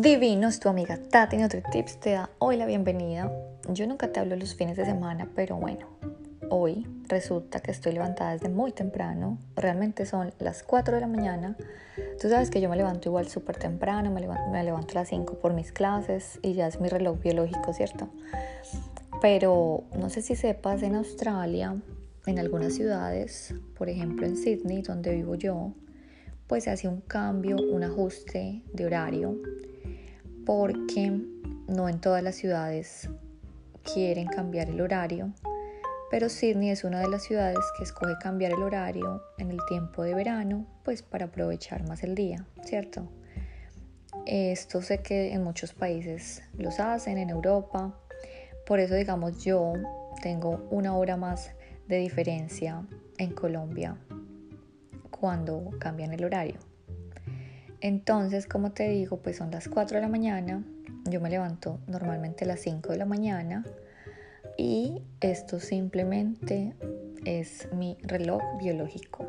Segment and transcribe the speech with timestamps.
[0.00, 1.36] Divinos, tu amiga Tati
[1.70, 3.30] Tips te da hoy la bienvenida.
[3.68, 5.88] Yo nunca te hablo los fines de semana, pero bueno,
[6.48, 9.36] hoy resulta que estoy levantada desde muy temprano.
[9.56, 11.54] Realmente son las 4 de la mañana.
[12.18, 15.08] Tú sabes que yo me levanto igual súper temprano, me levanto, me levanto a las
[15.08, 18.08] 5 por mis clases y ya es mi reloj biológico, ¿cierto?
[19.20, 21.76] Pero no sé si sepas, en Australia,
[22.24, 25.74] en algunas ciudades, por ejemplo en Sydney, donde vivo yo,
[26.46, 29.36] pues se hace un cambio, un ajuste de horario
[30.52, 31.12] porque
[31.68, 33.08] no en todas las ciudades
[33.84, 35.32] quieren cambiar el horario,
[36.10, 40.02] pero Sydney es una de las ciudades que escoge cambiar el horario en el tiempo
[40.02, 43.08] de verano, pues para aprovechar más el día, ¿cierto?
[44.26, 47.96] Esto sé que en muchos países los hacen, en Europa,
[48.66, 49.74] por eso digamos yo
[50.20, 51.52] tengo una hora más
[51.86, 52.84] de diferencia
[53.18, 53.96] en Colombia
[55.12, 56.69] cuando cambian el horario.
[57.80, 60.62] Entonces, como te digo, pues son las 4 de la mañana.
[61.08, 63.64] Yo me levanto normalmente a las 5 de la mañana
[64.56, 66.74] y esto simplemente
[67.24, 69.26] es mi reloj biológico.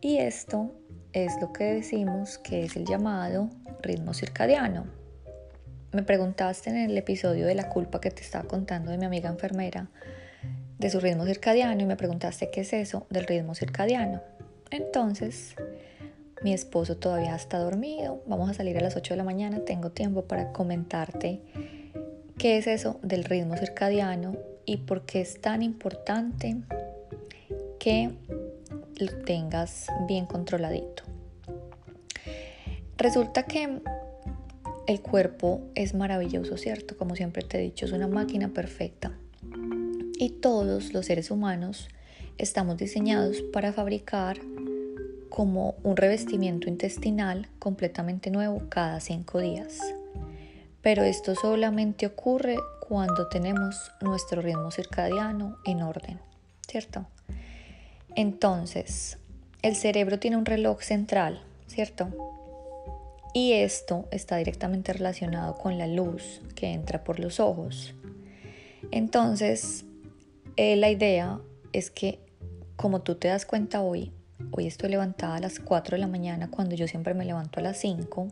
[0.00, 0.72] Y esto
[1.12, 3.50] es lo que decimos que es el llamado
[3.82, 4.86] ritmo circadiano.
[5.92, 9.28] Me preguntaste en el episodio de la culpa que te estaba contando de mi amiga
[9.28, 9.90] enfermera
[10.78, 14.22] de su ritmo circadiano y me preguntaste qué es eso del ritmo circadiano.
[14.70, 15.56] Entonces,
[16.42, 19.90] mi esposo todavía está dormido, vamos a salir a las 8 de la mañana, tengo
[19.90, 21.40] tiempo para comentarte
[22.38, 26.56] qué es eso del ritmo circadiano y por qué es tan importante
[27.78, 28.10] que
[28.98, 31.02] lo tengas bien controladito.
[32.96, 33.80] Resulta que
[34.86, 36.96] el cuerpo es maravilloso, ¿cierto?
[36.96, 39.12] Como siempre te he dicho, es una máquina perfecta.
[40.18, 41.88] Y todos los seres humanos
[42.38, 44.38] estamos diseñados para fabricar
[45.30, 49.78] como un revestimiento intestinal completamente nuevo cada cinco días.
[50.82, 52.56] Pero esto solamente ocurre
[52.86, 56.20] cuando tenemos nuestro ritmo circadiano en orden,
[56.68, 57.06] ¿cierto?
[58.16, 59.18] Entonces,
[59.62, 62.08] el cerebro tiene un reloj central, ¿cierto?
[63.32, 67.94] Y esto está directamente relacionado con la luz que entra por los ojos.
[68.90, 69.84] Entonces,
[70.56, 71.38] eh, la idea
[71.72, 72.18] es que,
[72.74, 74.12] como tú te das cuenta hoy,
[74.50, 77.62] Hoy estoy levantada a las 4 de la mañana cuando yo siempre me levanto a
[77.62, 78.28] las 5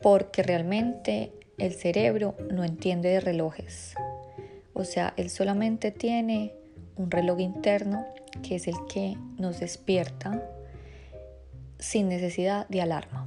[0.00, 3.94] porque realmente el cerebro no entiende de relojes.
[4.72, 6.54] O sea, él solamente tiene
[6.96, 8.04] un reloj interno
[8.42, 10.42] que es el que nos despierta
[11.78, 13.26] sin necesidad de alarma.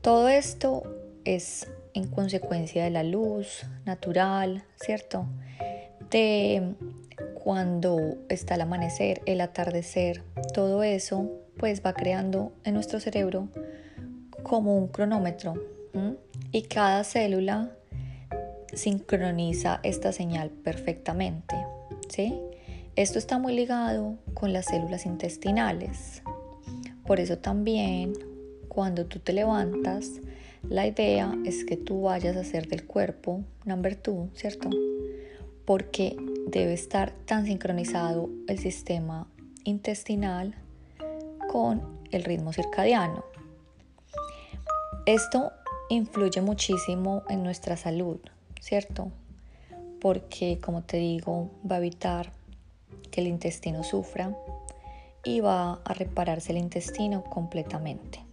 [0.00, 0.82] Todo esto
[1.24, 5.26] es en consecuencia de la luz natural, ¿cierto?
[6.10, 6.74] De
[7.48, 10.22] cuando está el amanecer, el atardecer,
[10.52, 13.48] todo eso pues va creando en nuestro cerebro
[14.42, 15.54] como un cronómetro
[16.52, 17.70] y cada célula
[18.74, 21.56] sincroniza esta señal perfectamente.
[22.10, 22.38] ¿sí?
[22.96, 26.22] Esto está muy ligado con las células intestinales.
[27.06, 28.12] Por eso también
[28.68, 30.20] cuando tú te levantas,
[30.68, 34.68] la idea es que tú vayas a hacer del cuerpo number two, ¿cierto?
[35.68, 39.26] Porque debe estar tan sincronizado el sistema
[39.64, 40.54] intestinal
[41.50, 43.22] con el ritmo circadiano.
[45.04, 45.52] Esto
[45.90, 48.16] influye muchísimo en nuestra salud,
[48.62, 49.12] ¿cierto?
[50.00, 52.32] Porque, como te digo, va a evitar
[53.10, 54.34] que el intestino sufra
[55.22, 58.24] y va a repararse el intestino completamente.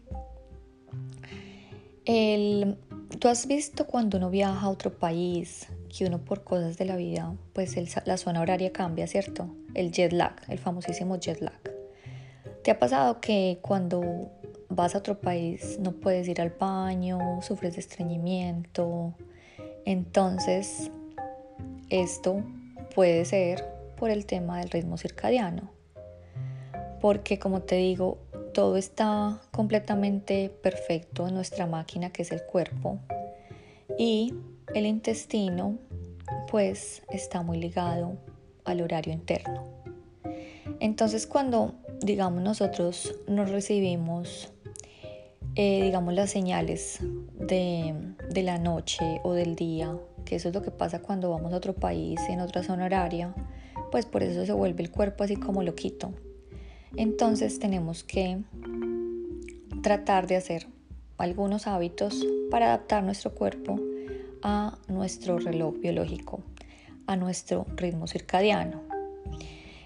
[3.20, 6.98] Tú has visto cuando uno viaja a otro país que uno por cosas de la
[6.98, 7.76] vida, pues
[8.06, 9.56] la zona horaria cambia, ¿cierto?
[9.74, 11.60] El jet lag, el famosísimo jet lag.
[12.64, 14.30] ¿Te ha pasado que cuando
[14.68, 19.14] vas a otro país no puedes ir al baño, sufres de estreñimiento?
[19.86, 20.92] Entonces,
[21.90, 22.44] esto
[22.94, 23.64] puede ser
[23.96, 25.72] por el tema del ritmo circadiano.
[27.00, 28.18] Porque como te digo,
[28.54, 33.00] todo está completamente perfecto en nuestra máquina que es el cuerpo.
[33.98, 34.34] Y
[34.74, 35.78] el intestino
[36.50, 38.18] pues está muy ligado
[38.64, 39.64] al horario interno.
[40.80, 44.52] Entonces cuando digamos nosotros nos recibimos
[45.56, 47.00] eh, digamos las señales
[47.40, 47.96] de,
[48.30, 51.58] de la noche o del día, que eso es lo que pasa cuando vamos a
[51.58, 53.34] otro país en otra zona horaria,
[53.90, 56.12] pues por eso se vuelve el cuerpo así como loquito.
[56.98, 58.40] Entonces tenemos que
[59.82, 60.68] tratar de hacer
[61.18, 63.80] algunos hábitos para adaptar nuestro cuerpo
[64.48, 66.44] a nuestro reloj biológico,
[67.08, 68.84] a nuestro ritmo circadiano.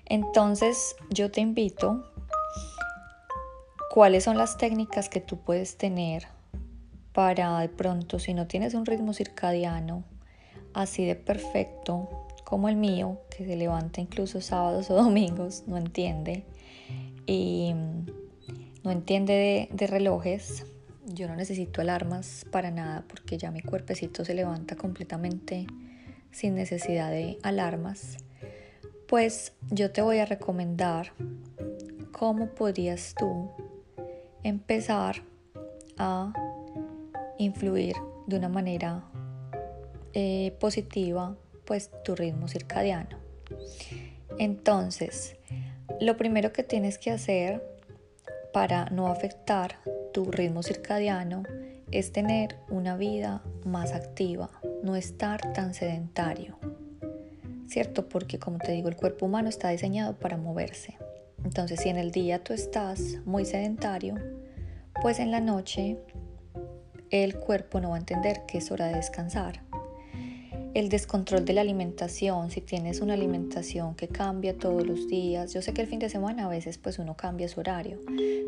[0.05, 2.03] Entonces yo te invito
[3.89, 6.27] cuáles son las técnicas que tú puedes tener
[7.13, 10.03] para de pronto, si no tienes un ritmo circadiano
[10.73, 12.09] así de perfecto
[12.43, 16.43] como el mío, que se levanta incluso sábados o domingos, no entiende,
[17.25, 17.73] y
[18.83, 20.65] no entiende de, relojes,
[21.13, 25.65] yo no necesito alarmas para nada porque ya mi cuerpecito se levanta completamente
[26.31, 28.17] sin necesidad de alarmas,
[29.07, 31.13] pues yo te voy a recomendar
[32.11, 33.49] cómo podrías tú
[34.43, 35.23] empezar
[35.97, 36.31] a
[37.37, 37.95] influir
[38.27, 39.03] de una manera
[40.13, 41.35] eh, positiva
[41.65, 43.17] pues tu ritmo circadiano.
[44.37, 45.35] Entonces,
[45.99, 47.63] lo primero que tienes que hacer
[48.53, 49.79] para no afectar
[50.13, 51.43] tu ritmo circadiano
[51.91, 54.49] es tener una vida más activa,
[54.83, 56.57] no estar tan sedentario.
[57.67, 58.09] ¿Cierto?
[58.09, 60.97] Porque como te digo, el cuerpo humano está diseñado para moverse.
[61.43, 64.15] Entonces, si en el día tú estás muy sedentario,
[65.01, 65.97] pues en la noche
[67.09, 69.61] el cuerpo no va a entender que es hora de descansar.
[70.75, 75.63] El descontrol de la alimentación, si tienes una alimentación que cambia todos los días, yo
[75.63, 77.99] sé que el fin de semana a veces pues uno cambia su horario,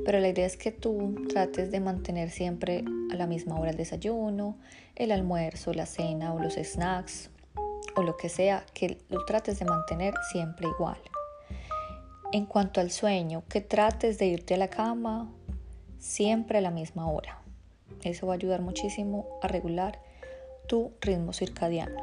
[0.06, 3.78] pero la idea es que tú trates de mantener siempre a la misma hora el
[3.78, 4.60] desayuno,
[4.96, 7.32] el almuerzo, la cena o los snacks
[7.96, 11.00] o lo que sea, que lo trates de mantener siempre igual.
[12.32, 15.28] En cuanto al sueño, que trates de irte a la cama
[15.98, 17.42] siempre a la misma hora.
[18.04, 20.00] Eso va a ayudar muchísimo a regular
[20.72, 22.02] tu ritmo circadiano.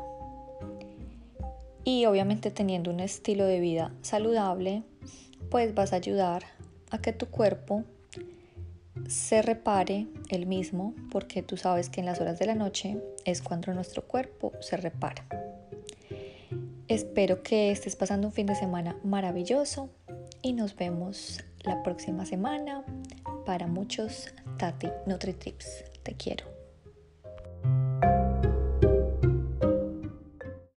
[1.85, 4.83] Y obviamente teniendo un estilo de vida saludable,
[5.51, 6.45] pues vas a ayudar
[6.91, 7.85] a que tu cuerpo
[9.09, 13.41] se repare el mismo, porque tú sabes que en las horas de la noche es
[13.41, 15.25] cuando nuestro cuerpo se repara.
[16.89, 19.89] Espero que estés pasando un fin de semana maravilloso
[20.43, 22.85] y nos vemos la próxima semana
[23.47, 24.29] para muchos
[24.59, 25.85] Tati NutriTips.
[26.03, 26.58] Te quiero.